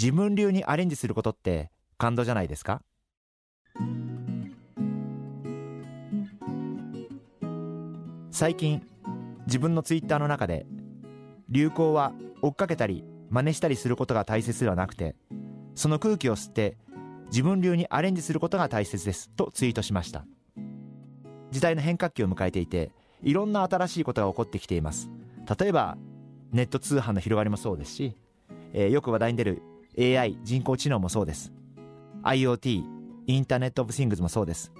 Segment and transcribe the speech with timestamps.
[0.00, 2.80] 自分流にアレンジすることって感動じゃないですか？
[8.30, 8.80] 最近
[9.44, 10.64] 自分のツイッターの中で
[11.50, 15.16] 流行は追っかけたり真似したりすることが大切ではなくて
[15.74, 16.78] その空気を吸って
[17.26, 20.24] 自分流にアレンジすることが大切ですとツイートしました。
[21.50, 22.90] 時代の変革期を迎えていて
[23.22, 25.10] いろんな新しいことが起こってきています。
[25.58, 25.98] 例えば
[26.52, 28.16] ネット通販の広がりもそうですし、
[28.72, 29.62] えー、よく話題に出る
[29.98, 31.52] AI 人工知能もそうです。
[32.22, 32.84] IoT
[33.26, 34.72] インターネット・オブ・シングスもそうです。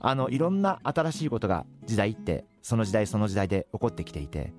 [0.00, 4.52] あのいろんな新しいことが時代ってその時代その時代で起こってきていて。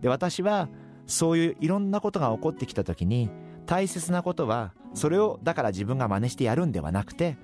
[0.00, 0.68] で私は
[1.06, 3.30] そういういろんなことが起こってきた時に
[3.66, 7.36] 大切なことはそれをだから自分が真似してやるんではなくて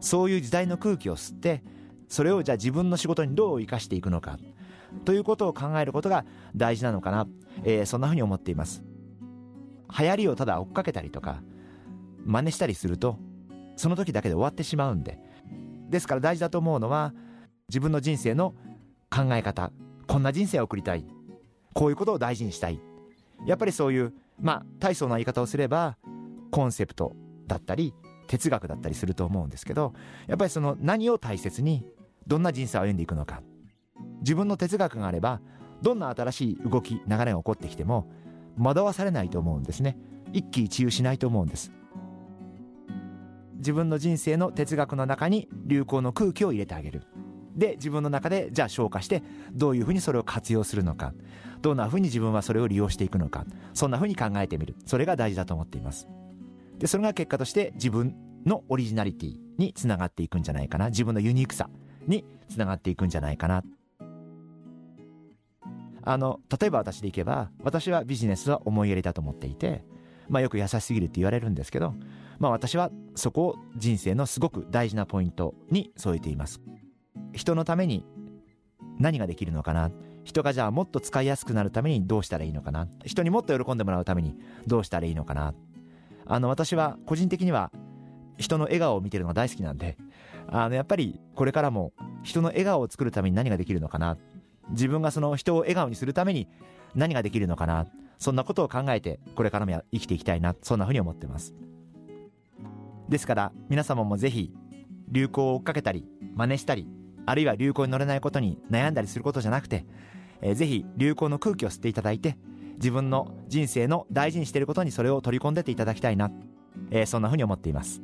[0.00, 1.62] そういう時代の空気を吸って
[2.08, 4.38] それをじゃあ自分の仕事にどう生かしていくのか
[5.04, 7.26] ということを考えることが大事なのかな、
[7.64, 8.84] えー、そんなふうに思っています。
[9.98, 11.42] 流行りをただ追っかけたりとか
[12.24, 13.18] 真似したりすると
[13.76, 15.18] その時だけで終わってしまうんで。
[15.88, 17.12] ですから大事だと思うのは
[17.68, 18.54] 自分の人生の
[19.10, 19.70] 考え方
[20.08, 21.06] こんな人生を送りたい。
[21.74, 22.80] こういうことを大事にしたい。
[23.46, 25.96] やっぱりそういうまあ大層な言い方をすれば
[26.50, 27.14] コンセプト
[27.46, 27.94] だったり
[28.26, 29.92] 哲学だったりすると思うんですけど
[30.26, 31.84] やっぱりその何を大切に
[32.26, 33.42] どんな人生を歩んでいくのか。
[34.20, 35.40] 自分の哲学があれば
[35.82, 38.10] どんな新しい動き流れが起こってきても
[38.58, 39.96] 惑わされないと思うんですね。
[40.32, 41.72] 一喜一憂しないと思うんです。
[43.56, 47.02] 自分の人生の哲学の中に流行の空気を入れてあげる。
[47.56, 49.22] で自分の中でじゃあ消化して
[49.52, 51.14] どういうふうにそれを活用するのか。
[51.62, 53.46] どんなふうに自分はそれを利用していくのか。
[53.72, 54.76] そんなふうに考えてみる。
[54.84, 56.08] それが大事だと思っています。
[56.78, 60.90] でそれが結果として自分のオリジナリティにつながっていくんじゃないかな。
[60.90, 61.70] 自分のユニークさ
[62.06, 63.62] につながっていくんじゃないかな。
[66.06, 69.84] あの例えば私でいけば私はビジネスは思いやりだと思っていて、
[70.28, 71.94] まあ、よく優しすぎるって言われるんですけど、
[72.38, 76.60] まあ、私はそこを人生のすごく大事なポイントに添えています。
[77.32, 78.04] 人のために
[78.98, 79.90] 何ができるのかな？
[80.24, 82.86] 人がじゃあもっと使いやすくなるためにどうしたらいいのかな？
[83.04, 84.36] 人にもっと喜んでもらうために
[84.66, 85.54] どうしたらいいのかな？
[86.26, 87.72] あの私は個人的には
[88.38, 89.96] 人の笑顔を見てるのが大好きなんで
[90.48, 91.92] あのやっぱりこれからも
[92.22, 94.16] 人の笑顔を作るために何ができるのかな？
[94.70, 96.48] 自分がその人を笑顔にするために
[96.94, 97.86] 何ができるのかな
[98.18, 101.54] そんなことを考えてこれからも生きていきたいなそんなふうに思ってます。
[103.08, 104.52] ですから皆様もぜひ
[105.10, 106.88] 流行を追っかけたり真似したり
[107.26, 109.84] あるいは流行に乗れないことに悩んだりすることじゃなくて、
[110.40, 112.36] えー、ぜひ流行の空気を吸っていただいて
[112.76, 116.30] 自分の人生の大事にしていることにそれを取り込んでていただきたいな、
[116.90, 118.02] えー、そんなふうに思っています。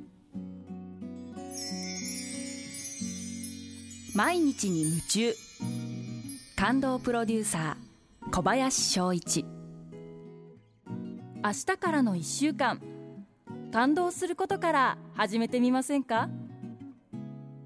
[4.15, 5.50] 毎日に夢中。
[6.61, 9.47] 感動プロデューサー小林翔一。
[11.43, 12.83] 明日からの1週間
[13.73, 16.29] 感動することから始めてみませんか？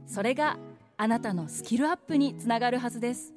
[0.06, 0.58] それが
[0.96, 3.34] あなたのスキルアップにつながるはずです。